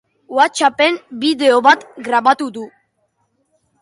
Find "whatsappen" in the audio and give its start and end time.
0.37-0.97